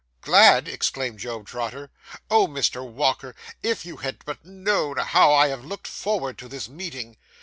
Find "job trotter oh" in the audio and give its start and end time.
1.19-2.47